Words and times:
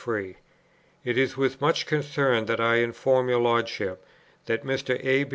It 1.05 1.15
is 1.15 1.37
with 1.37 1.61
much 1.61 1.85
concern 1.85 2.45
that 2.47 2.59
I 2.59 2.77
inform 2.77 3.29
your 3.29 3.39
Lordship, 3.41 4.03
that 4.47 4.63
Mr. 4.65 4.99
A. 5.05 5.27